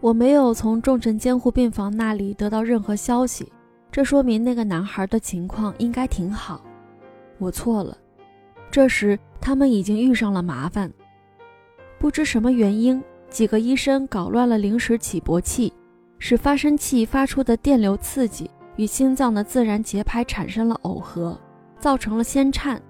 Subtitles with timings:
[0.00, 3.52] 我没有从重症监护病房那里得到任何消息，
[3.90, 6.60] 这说明那个男孩的情况应该挺好。
[7.38, 7.96] 我错了。
[8.70, 10.92] 这时他们已经遇上了麻烦。
[11.98, 15.72] 不知什么原因，几个医生搞乱了临时起搏器，
[16.18, 21.36] 使发生器发出的电流刺激与心脏的自然节拍产生了耦合，
[21.80, 22.80] 造成了先颤，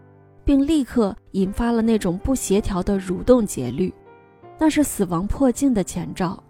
[0.45, 3.95] 并立刻引发了那种不协调的蠕动节律，
[4.59, 6.43] 那是死亡迫近的前兆。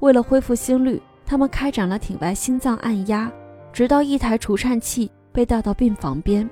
[0.00, 3.30] 为了恢复心率，他们开展了体外心脏按压，
[3.72, 6.48] 直到一台除颤器被带到病房边。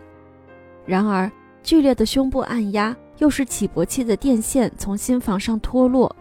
[0.87, 1.31] 然而，
[1.63, 6.15] 剧烈的胸部按压又使起搏器的电线从心房上脱落。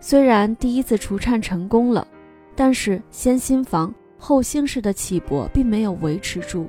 [0.00, 2.06] 虽然第一次除颤成功了，
[2.54, 6.68] 但是先心房后心室的起搏并没有维持住。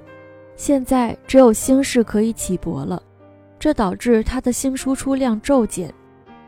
[0.55, 3.01] 现在只有心室可以起搏了，
[3.59, 5.93] 这导致他的心输出量骤减，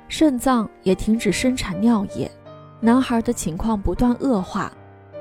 [0.08, 2.32] 肾脏也停止生产尿液。
[2.80, 4.72] 男孩的情况不断恶化，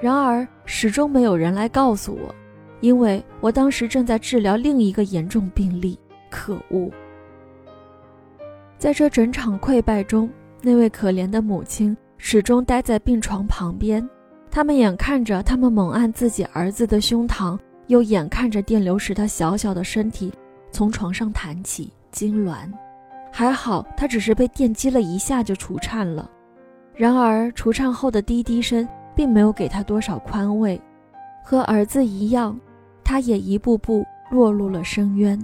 [0.01, 2.35] 然而始终没有人来告诉我，
[2.81, 5.99] 因为我当时正在治疗另一个严重病例。
[6.29, 6.91] 可恶！
[8.79, 10.29] 在这整场溃败中，
[10.61, 14.07] 那位可怜的母亲始终待在病床旁边。
[14.51, 20.31] 他们眼看着他们猛按自己儿子的胸膛，又眼看着电流使他小小的身体
[20.71, 22.71] 从床上弹起痉挛。
[23.33, 26.29] 还好，他只是被电击了一下就除颤了。
[26.97, 30.81] 然而，除颤后的滴滴声并没有给他多少宽慰。
[31.45, 32.59] 和儿子一样，
[33.05, 35.39] 他也一步步落入了深渊。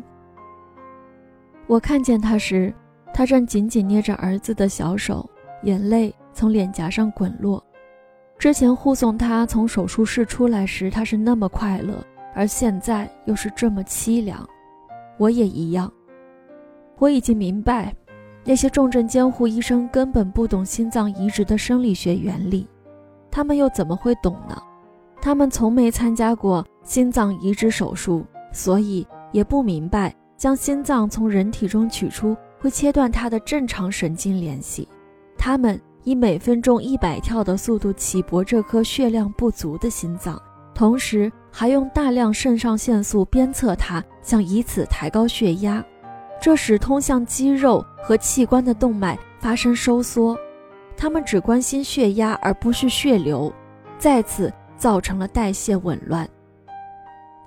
[1.66, 2.72] 我看见他时，
[3.14, 5.28] 他正紧紧捏着儿子的小手，
[5.62, 7.62] 眼泪从脸颊上滚落。
[8.38, 14.48] 之前护送他从手术室出来时，他是那么快乐，而现在又是这么凄凉。
[15.18, 15.92] 我也一样。
[16.98, 17.94] 我已经明白。
[18.44, 22.66] 那些重症监护医生根本不懂心脏移植的生理学原理，
[23.30, 24.60] 他们又怎么会懂呢？
[25.20, 34.88] 他们从没参加过心脏移植手术，所以也不明白将心脏从人体中取出会切断它的正常神经联系。
[35.38, 40.36] 他们以每分钟一百跳的速度起搏这颗血量不足的心脏，
[40.74, 45.84] 同时还用大量肾上腺素鞭策它，想以此抬高血压。
[46.42, 50.36] 这使通向肌肉和器官的动脉发生收缩，
[50.96, 53.50] 他们只关心血压而不是血流，
[53.96, 56.28] 再次造成了代谢紊乱。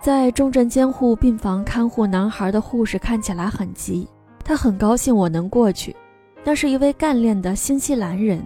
[0.01, 4.07] 在重症监护病房看护男孩的护士看起来很急，
[4.45, 5.93] 他很高兴我能过去。
[6.41, 8.41] 那是一位干练的新西兰人，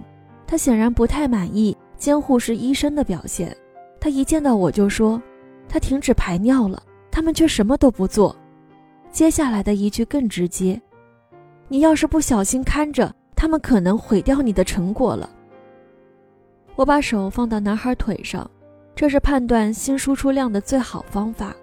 [0.48, 3.56] 他显然不太满意监护室医生的表现。
[4.02, 5.22] 他一见到我就说
[5.70, 6.82] ：“他停止排尿了，
[7.12, 8.36] 他们却什么都不做。”
[9.12, 10.80] 接下来的一句更直接
[11.68, 15.30] ：“你要是不小心看着，他们可能毁掉你的成果了。”
[16.76, 18.50] 我把手放到男孩腿上，
[18.96, 21.56] 这是判断心输出量的最好方法。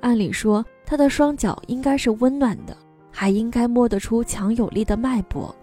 [0.00, 2.76] 按理说，他的双脚应该是温暖的，
[3.10, 5.54] 还应该摸得出强有力的脉搏，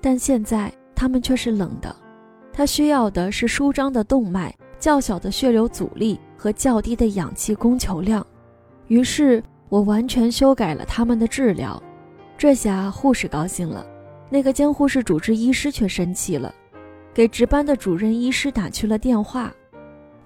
[0.00, 1.94] 但现在他们却是冷的。
[2.52, 8.24] 他需要的是舒张的动脉、较小的血流阻力和较低的氧气供求量。
[8.86, 9.42] 于是。
[9.68, 11.82] 我完全修改了他们的治疗，
[12.36, 13.84] 这下护士高兴了，
[14.30, 16.54] 那个监护室主治医师却生气了，
[17.12, 19.52] 给值班的主任医师打去了电话。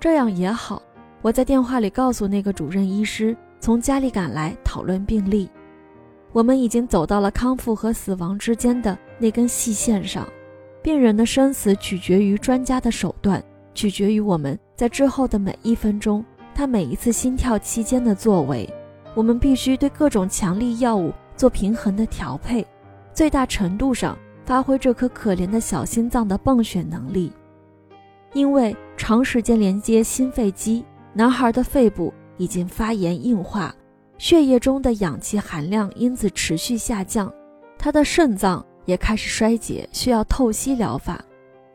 [0.00, 0.82] 这样也好，
[1.22, 5.48] 我在电话里告诉那个主任医师，从家里赶来讨论病例。
[6.32, 10.28] 我们已经走到了康复和死亡之间的那根细线上，
[10.82, 18.69] 病人的生死取决于专家的手段，取决于我们在之后的每一分钟，他每一次心跳期间的作为。
[19.15, 22.67] 我们必须对各种强力药物做平衡的调配，
[23.13, 27.33] 最大程度上发挥这颗可怜的小心脏的泵血能力。
[28.35, 33.75] 因为长时间连接心肺机，男孩的肺部已经发炎硬化，
[34.19, 37.33] 血液中的氧气含量因此持续下降，
[37.79, 41.25] 他的肾脏也开始衰竭，需要透析疗法，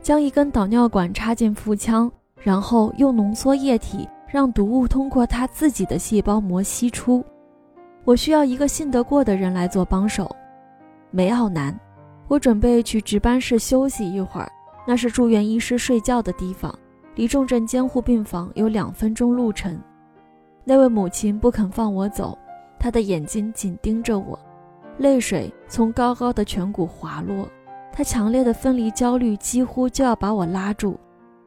[0.01, 7.23] 将一根导尿管插进腹腔，然后用浓缩液体让毒物通过他自己的细胞膜吸出。
[8.03, 10.27] 我需要一个信得过的人来做帮手，
[11.11, 11.79] 梅奥南。
[12.27, 14.51] 我准备去值班室休息一会儿，
[14.87, 16.73] 那是住院医师睡觉的地方，
[17.13, 19.79] 离重症监护病房有两分钟路程。
[20.63, 22.35] 那位母亲不肯放我走，
[22.79, 24.39] 她的眼睛紧盯着我，
[24.97, 27.47] 泪水从高高的颧骨滑落。
[27.91, 30.99] 她强烈的分离焦虑几乎就要把我拉住，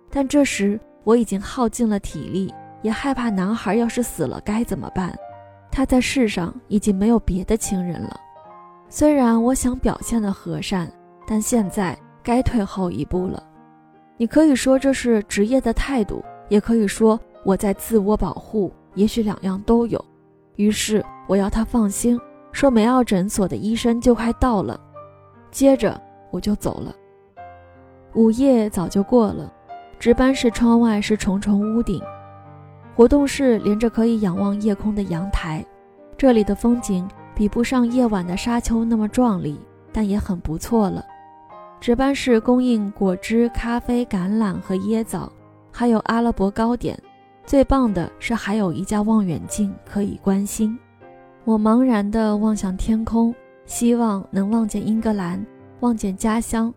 [0.09, 2.55] 但这时我已经耗尽了体力，
[2.87, 5.13] 也害怕男孩要是死了该怎么办。
[5.73, 8.17] 他在世上已经没有别的亲人了。
[8.89, 10.89] 虽然我想表现的和善，
[11.27, 13.43] 但现在该退后一步了。
[14.17, 20.03] 你可以说这是职业的态度，也可以说我在自我保护，也许两样都有。
[20.55, 22.19] 于是我要他放心，
[22.53, 24.81] 说梅奥诊所的医生就快到了。
[25.51, 26.01] 接着
[26.31, 26.95] 我就走了。
[28.15, 29.53] 午夜早就过了，
[29.99, 32.01] 值班室窗外是重重屋顶，
[32.97, 35.63] 活动室连着可以仰望夜空的阳台。
[36.17, 39.61] 这里的风景比不上夜晚的沙丘那么壮丽，
[39.93, 41.05] 但也很不错了。
[41.79, 45.31] 值班室供应果汁、咖啡、橄榄和椰枣，
[45.71, 46.99] 还有阿拉伯糕点。
[47.45, 50.77] 最棒的是还有一架望远镜可以观星。
[51.45, 53.33] 我茫然地望向天空，
[53.67, 55.45] 希望能望见英格兰，
[55.81, 56.73] 望见家乡。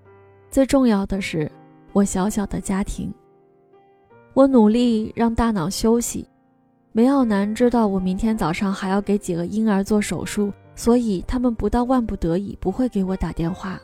[0.52, 1.50] 最重要的是，
[1.94, 3.10] 我小小的家庭。
[4.34, 6.28] 我努力让大脑休息。
[6.92, 13.80] 梅奥南知道我明天早上还要给几个婴儿做手术，所以他们不到万不得已不会给我打电话。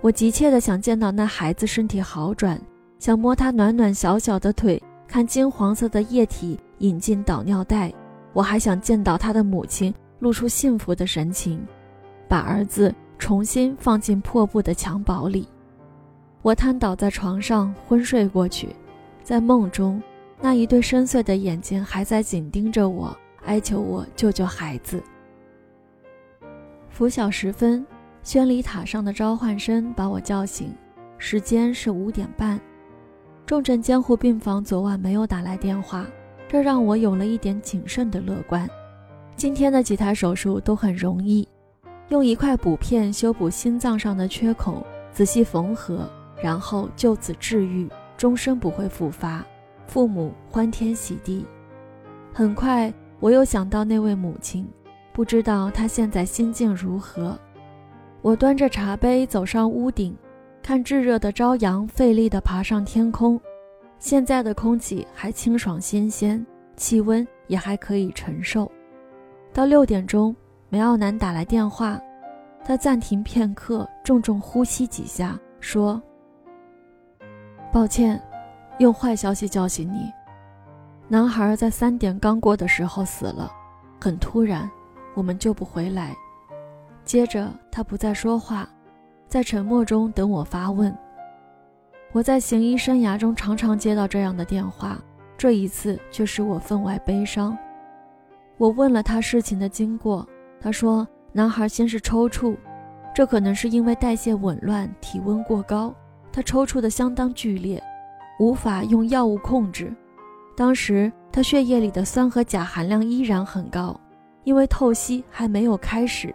[0.00, 2.60] 我急切地想见到那孩子身体好转，
[2.98, 7.92] 想摸他暖暖小小的腿，看金黄色的液体引进导尿袋。
[8.32, 11.64] 我还想见到他的母亲露出幸福的神情，
[12.28, 15.48] 把儿子重新放进破布的襁褓里。
[16.42, 18.68] 我瘫倒在床上，昏睡过去。
[19.24, 20.00] 在梦中，
[20.38, 23.16] 那一对深邃的眼睛还在紧盯着我，
[23.46, 25.02] 哀求我救救孩子。
[26.90, 27.84] 拂晓时分，
[28.22, 30.72] 宣礼塔上的召唤声把我叫醒，
[31.16, 32.60] 时间是五点半。
[33.46, 36.06] 重症监护病房昨晚没有打来电话，
[36.46, 38.68] 这让我有了一点谨慎的乐观。
[39.36, 41.48] 今天的几台手术都很容易，
[42.10, 46.06] 用一块补片修补心脏上的缺孔，仔细缝合。
[46.42, 49.44] 然后就此治愈，终身不会复发。
[49.86, 51.44] 父母欢天喜地。
[52.32, 54.66] 很快，我又想到那位母亲，
[55.12, 57.38] 不知道她现在心境如何。
[58.22, 60.16] 我端着茶杯走上屋顶，
[60.62, 63.38] 看炙热的朝阳费力地爬上天空。
[63.98, 66.44] 现在的空气还清爽新鲜，
[66.76, 68.70] 气温也还可以承受。
[69.52, 70.34] 到六点钟，
[70.68, 72.00] 梅奥南打来电话，
[72.64, 76.02] 他暂停片刻，重重呼吸几下，说。
[77.74, 78.22] 抱歉，
[78.78, 80.08] 用坏消息叫醒你。
[81.08, 83.50] 男孩在三点刚过的时候死了，
[84.00, 84.70] 很突然，
[85.12, 86.14] 我们救不回来。
[87.04, 88.68] 接着他不再说话，
[89.26, 90.96] 在沉默中等我发问。
[92.12, 94.96] 我在行医生涯中常常接到这样的电话，
[95.36, 97.58] 这一次却使我分外悲伤。
[98.56, 100.24] 我问了他事情的经过，
[100.60, 102.56] 他说男孩先是抽搐，
[103.12, 105.92] 这可能是因为代谢紊乱、体温过高。
[106.34, 107.80] 他抽搐的相当剧烈，
[108.40, 109.94] 无法用药物控制。
[110.56, 113.98] 当时他血液里的酸和钾含量依然很高，
[114.42, 116.34] 因为透析还没有开始。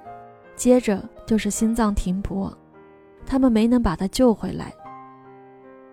[0.55, 2.57] 接着就是心脏停泊，
[3.25, 4.73] 他们没能把他救回来。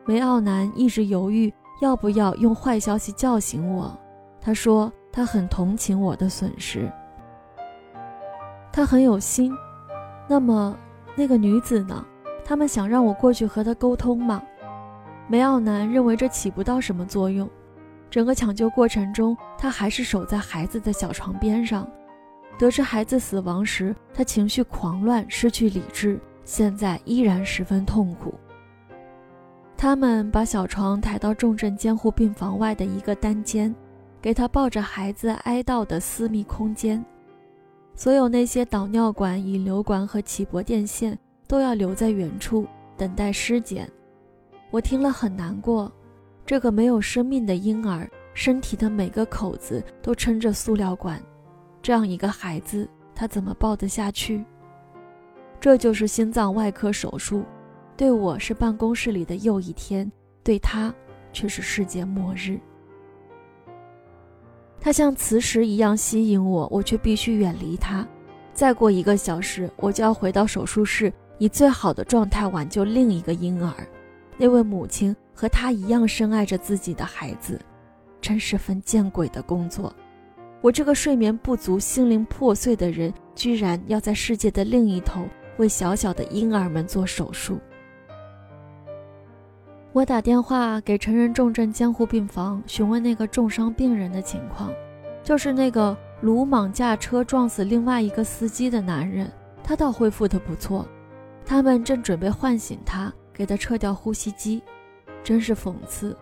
[0.05, 3.93] 梅奥南一直犹豫要不要用坏消息叫醒我。
[4.41, 6.88] 他说他很同情我的损失，
[8.73, 9.52] 他很有心。
[10.29, 10.79] 那么
[11.17, 12.06] 那个女子呢？
[12.48, 14.40] 他们想让我过去和他沟通吗？
[15.26, 17.50] 梅奥南认为这起不到什么作用。
[18.08, 21.90] 整个抢救过程中，他还是守在孩子的小床边上。
[22.56, 28.32] 得知孩子死亡时，他情绪狂乱，失去理智，现在依然十分痛苦。
[29.76, 33.75] 他们把小床抬到重症监护病房外的一个单间，
[34.23, 37.04] 给他抱着孩子哀悼的私密空间。
[37.97, 41.18] 所有那些导尿管、引流管和起搏电线。
[41.47, 43.91] 都要留在原处等待尸检。
[44.71, 45.91] 我听了很难过，
[46.45, 51.23] 这个没有生命的婴儿身体的每个口子都撑着塑料管，
[51.81, 54.45] 这样一个孩子他怎么抱得下去？
[55.59, 57.45] 这就是心脏外科手术，
[57.97, 60.11] 对我是办公室里的又一天，
[60.45, 60.95] 对他
[61.33, 62.61] 却是世界末日。
[64.79, 68.07] 他像磁石一样吸引我，我却必须远离他。
[68.53, 71.12] 再过一个小时，我就要回到手术室。
[71.38, 73.73] 以最好的状态挽救另一个婴儿，
[74.37, 77.61] 那位母亲和他一样深爱着自己的孩子，
[78.21, 79.93] 真是份见鬼的工作。
[80.62, 85.23] 我这个睡眠不足、心灵破碎的人，居然要在世界的另一头
[85.59, 87.59] 为小小的婴儿们做手术。
[89.93, 94.73] 我打电话给成人重症监护病房询问那个重伤病人的情况，
[95.23, 99.31] 就是那个鲁莽驾车撞死另外一个司机的男人，
[99.62, 100.87] 他倒恢复得不错。
[101.47, 104.61] 他们正准备唤醒他，给他撤掉呼吸机，
[105.23, 106.15] 真是讽刺。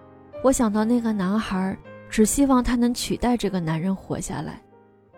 [0.43, 1.77] 我想到那个男孩，
[2.11, 4.61] 只希望他能取代这个男人活下来，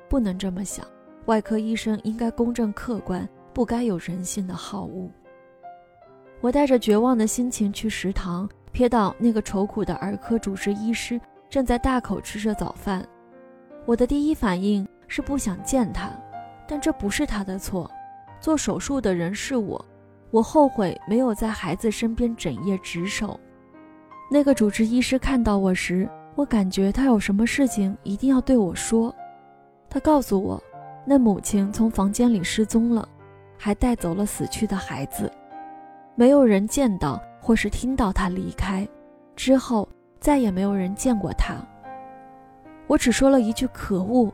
[0.08, 0.86] 不能这么想。
[1.24, 5.10] 外科医生应该公正客观，不该有人性的好恶。
[6.40, 11.20] 我带着绝望的心情去食堂，瞥到那个愁苦的儿科主治医师
[11.50, 13.04] 正在大口吃着早饭。
[13.84, 16.08] 我的第一反应是不想见他，
[16.68, 17.90] 但这不是他的错。
[18.38, 19.84] 做手术的人是我，
[20.36, 23.40] 我后悔没有在孩子身边整夜值守。
[24.30, 29.14] 那个主治医师看到我时，我感觉他有什么事情一定要对我说。
[29.88, 30.62] 他告诉我，
[31.06, 33.08] 那母亲从房间里失踪了，
[33.56, 35.32] 还带走了死去的孩子，
[36.14, 38.86] 没有人见到或是听到他离开。
[39.36, 39.88] 之后
[40.20, 41.54] 再也没有人见过他。
[42.86, 44.30] 我只说了一句“可恶”，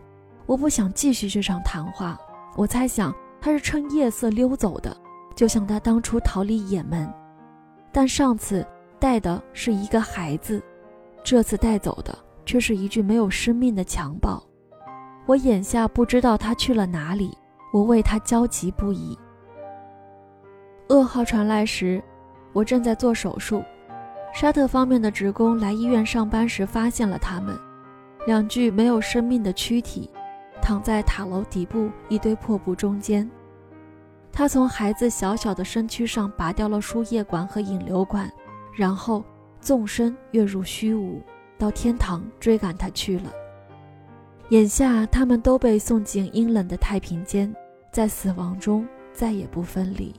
[0.46, 2.18] 我不想继续这场谈话。
[2.56, 4.96] 我猜想他是趁夜色溜走的，
[5.34, 7.12] 就像他当初逃离也门。
[7.92, 8.66] 但上次
[8.98, 10.62] 带的是一个孩子，
[11.22, 14.42] 这次带走的却是一具没有生命的襁褓。
[15.26, 17.36] 我眼下不知道他去了哪里，
[17.72, 19.16] 我为他焦急不已。
[20.88, 22.02] 噩耗传来时，
[22.52, 23.62] 我正在做手术。
[24.34, 27.56] 沙特方面的职工来医院上班时，发现了他们
[28.26, 30.10] 两具没有生命的躯体，
[30.60, 33.30] 躺在塔楼底部一堆破布中间。
[34.32, 38.32] 他从孩子小小的身躯上拔掉了输液管和引流管，
[38.74, 39.22] 然后
[39.60, 41.20] 纵身跃入虚无，
[41.58, 43.30] 到天堂追赶他去了。
[44.48, 47.54] 眼下，他们都被送进阴冷的太平间，
[47.92, 50.14] 在死亡中再也不分离。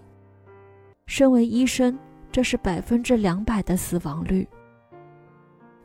[1.07, 1.97] 身为医生，
[2.31, 4.47] 这是百分之两百的死亡率。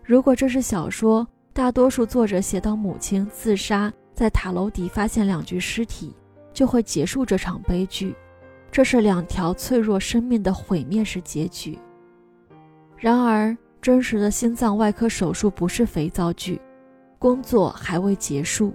[0.05, 6.15] 如果这是小说，大多数作者写到母亲自杀在塔楼底发现两具尸体，
[6.53, 8.15] 就会结束这场悲剧。
[8.71, 11.79] 这是两条脆弱生命的毁灭式结局。
[12.97, 16.61] 然而，真实的心脏外科手术不是肥皂剧。
[17.19, 18.73] 工作还未结束，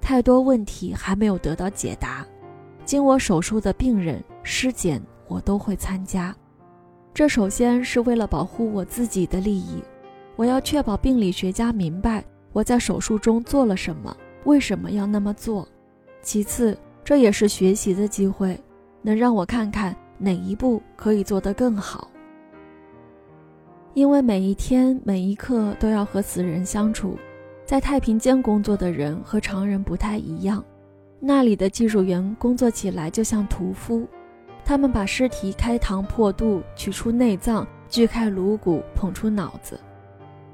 [0.00, 2.24] 太多问题还没有得到解答。
[2.84, 6.34] 经我手术的病人尸检，我都会参加。
[7.12, 9.82] 这首先是为了保护我自己的利益，
[10.36, 15.66] 我要确保病理学家明白我在手术中做了什么，为什么要那么做。
[16.22, 18.58] 其次，这也是学习的机会，
[19.02, 22.10] 能让我看看哪一步可以做得更好。
[23.94, 27.18] 因为每一天每一刻都要和死人相处。
[27.66, 30.64] 在太平间工作的人和常人不太一样，
[31.20, 34.08] 那里的技术员工作起来就像屠夫，
[34.64, 39.78] 他们把尸体开膛破肚，取出内脏，锯开颅骨，捧出脑子。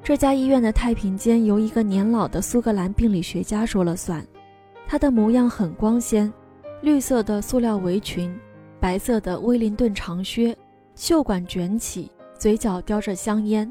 [0.02, 4.22] 这家医院的太平间由一个年老的苏格兰病理学家说了算，
[4.86, 6.32] 他的模样很光鲜，
[6.80, 8.38] 绿色的塑料围裙，
[8.80, 10.56] 白色的威灵顿长靴，
[10.94, 13.70] 袖管卷起，嘴角叼着香烟，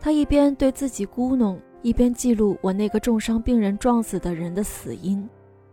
[0.00, 1.58] 他一边对自己咕哝。
[1.82, 5.28] 一边记录我那个重伤病人撞死的人的死因，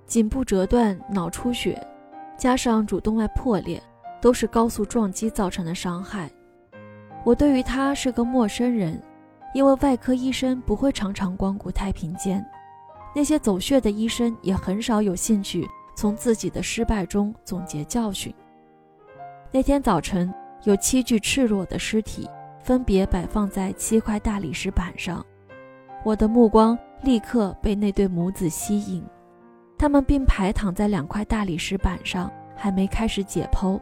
[0.08, 1.80] 颈部折断、脑出血，
[2.36, 3.80] 加上主动脉破裂，
[4.20, 6.28] 都是高速撞击造成的伤害。
[7.24, 9.00] 我对于他是个陌生人，
[9.54, 12.44] 因为外科医生不会常常光顾太平间，
[13.20, 18.34] 那些走穴的医生也很少有兴趣从自己的失败中总结教训。
[19.52, 20.34] 那天早晨，
[20.64, 22.30] 有七具赤裸的尸体
[22.62, 25.22] 分别摆放在七块大理石板上。
[26.06, 29.04] 我的目光立刻被那对母子吸引，
[29.78, 33.78] 他们并排躺在两块大理石板上，还没开始解剖。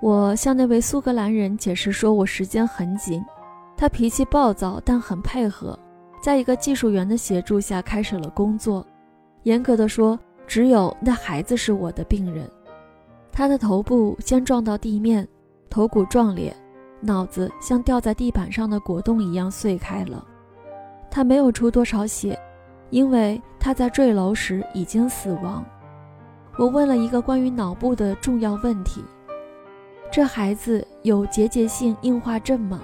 [0.00, 3.24] 我向那位苏格兰人解释说，我时间很紧。
[3.76, 5.78] 他脾气暴躁，但很配合，
[6.22, 8.86] 在一个技术员的协助下开始了工作。
[9.42, 12.48] 严格的说，只有那孩子是我的病人。
[13.32, 15.26] 他的头部先撞到地面，
[15.68, 16.54] 头骨撞裂，
[17.00, 20.24] 脑子像掉在地板上的果冻一样碎开了。
[21.10, 22.38] 他没有出多少血，
[22.90, 25.64] 因为他在坠楼时已经死亡。
[26.56, 29.02] 我问了一个关于脑部的重要问题：
[30.12, 32.80] 这孩子有结节性硬化症吗？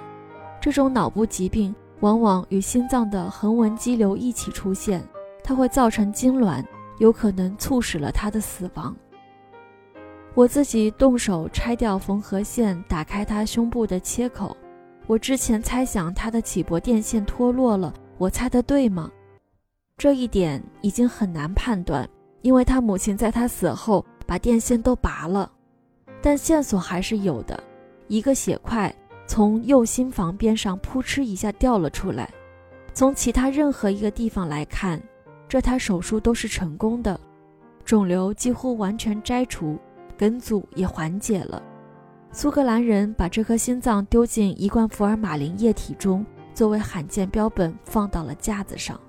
[0.59, 5.03] 这种脑部疾病往往与心脏的横纹肌瘤一起出现，
[5.43, 6.63] 它会造成痉挛，
[6.99, 8.95] 有可能促使了他的死亡。
[10.33, 14.55] 我自己动手拆掉缝合线，打开他胸部的切口。
[15.07, 17.93] 我之前猜想他的起搏电线脱落了。
[18.17, 19.11] 我猜的对吗？
[19.97, 22.07] 这一点已经很难判断，
[22.41, 25.51] 因为他母亲在他死后把电线都拔了。
[26.21, 27.61] 但线索还是有的，
[28.07, 28.93] 一个血块
[29.29, 32.27] 从右心房边上扑哧一下掉了出来。
[32.95, 34.99] 从其他任何一个地方来看，
[35.47, 37.17] 这台手术都是成功的，
[37.85, 39.77] 肿瘤几乎完全摘除，
[40.17, 41.61] 梗阻也缓解了。
[42.31, 46.25] 苏格兰人把这颗心脏丢进一罐福尔马林液体中。
[46.51, 48.99] 作为罕见标本放到了架子上。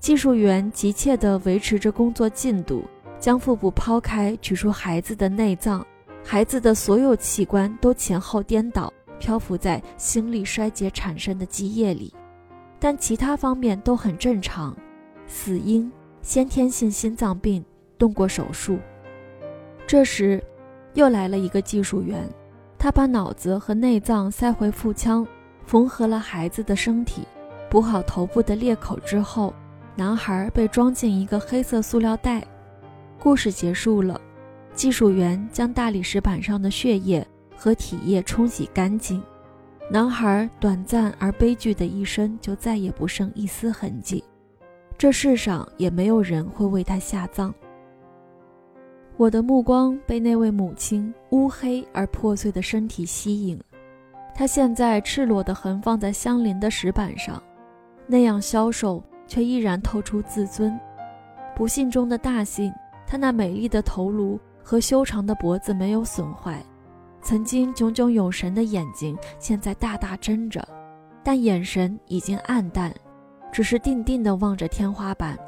[0.00, 2.84] 技术员急切地维持着工作进度，
[3.18, 5.86] 将腹部剖开，取出孩子的内脏。
[6.26, 12.12] 孩子的所有器官都前后颠倒，漂浮在心力衰竭产生的积液里，
[12.80, 14.74] 但其他方面都很正常。
[15.26, 17.62] 死因先天性心脏病，
[17.98, 18.78] 动过手术。
[19.86, 20.42] 这时，
[20.94, 22.26] 又来了一个技术员，
[22.78, 25.26] 他把脑子和内脏塞回腹腔，
[25.66, 27.22] 缝合了孩子的身体，
[27.68, 29.52] 补好头部的裂口之后，
[29.94, 32.42] 男孩被装进一个黑色塑料袋。
[33.20, 34.20] 故事结束了，
[34.74, 37.26] 技术员将大理石板上的血液
[37.56, 39.22] 和体液冲洗干净，
[39.90, 44.22] 男孩短暂而悲剧的一生就再也不剩一丝痕迹。
[44.98, 47.54] 这世上也没有人会为他下葬。
[49.16, 53.60] 我的目光被那位母亲乌黑而破碎的身体吸引，
[54.34, 57.40] 她现在赤裸地横放在相邻的石板上，
[58.08, 60.76] 那样消瘦却依然透出自尊。
[61.54, 62.72] 不幸中的大幸，
[63.06, 66.64] 她那美丽的头颅和修长的脖子没有损坏，
[67.20, 70.66] 曾经炯炯有神的眼睛现在大大睁着，
[71.22, 72.92] 但眼神已经暗淡，
[73.52, 75.38] 只是定定地望着天花板。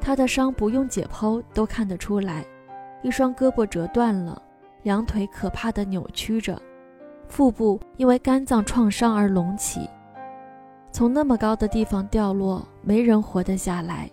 [0.00, 2.44] 他的伤不用解剖都看得出来。
[3.02, 4.40] 一双胳膊折断了，
[4.82, 6.60] 两腿可怕的扭曲着，
[7.28, 9.88] 腹部因为肝脏创伤而隆起。
[10.92, 14.08] 从那么高的地方掉落，没人活得下来。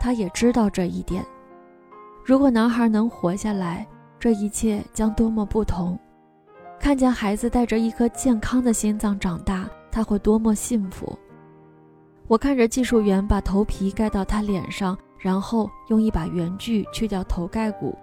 [0.00, 1.24] 他也知道这一点。
[2.24, 3.86] 如果男孩能活下来，
[4.18, 5.98] 这一切将多么不同！
[6.78, 11.18] 看见孩子带着一颗健康的心脏长大，他会多么幸福！
[12.28, 17.98] 我看着技术员把头皮盖到他脸上，然后用一把圆锯去掉头盖骨。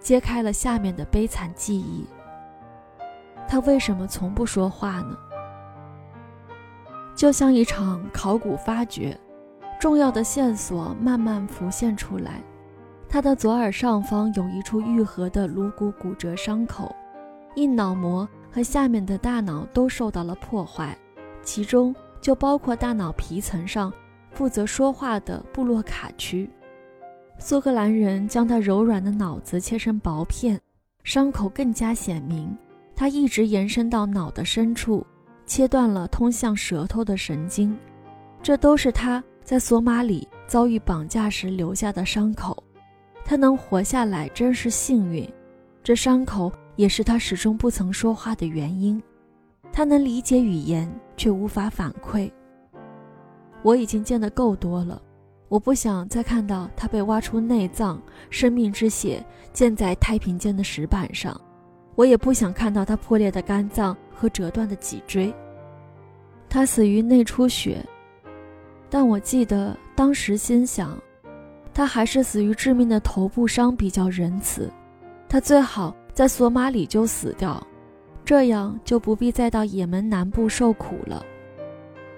[0.00, 2.04] 揭开了下面的悲惨记忆。
[3.46, 5.16] 他为什么从不说话呢？
[7.14, 9.16] 就像一场考古发掘，
[9.78, 12.42] 重要的线索慢慢浮现出来。
[13.12, 16.96] 他的左耳上方有一处愈合的颅骨骨折伤口，
[17.56, 20.96] 硬脑膜和下面的大脑都受到了破坏，
[21.42, 23.92] 其中就包括大脑皮层上
[24.30, 26.48] 负责说话的布洛卡区。
[27.38, 30.58] 苏格兰人将他柔软的脑子切成薄片，
[31.04, 32.56] 伤口更加显明。
[32.96, 35.06] 他一直延伸到脑的深处，
[35.44, 37.76] 切断了通向舌头的神经。
[38.42, 42.61] 这都是他在索马里遭遇绑架时留下的伤口。
[43.32, 45.26] 他能活下来真是幸运，
[45.82, 49.02] 这伤口也是他始终不曾说话的原因。
[49.72, 52.30] 他能理解语言，却无法反馈。
[53.62, 55.00] 我已经见得够多了。
[55.48, 61.34] 我不想再看到他被挖出内脏，生命之血溅在太平间的石板上。
[61.94, 65.34] 我也不想看到他破裂的肝脏和折断的脊椎。
[66.50, 67.82] 他死于内出血，
[68.90, 71.00] 但我记得当时心想，
[71.74, 74.70] 他还是死于致命的头部伤比较仁慈。
[75.28, 77.64] 他最好在索马里就死掉，
[78.24, 81.24] 这样就不必再到也门南部受苦了。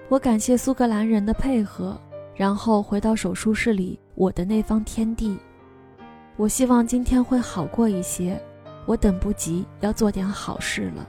[0.09, 1.99] 我感谢苏格兰人的配合。
[2.35, 5.37] 然后回到手术室里，我的那方天地。
[6.35, 8.37] 我希望今天会好过一些，
[8.85, 11.07] 我等不及要做点好事了。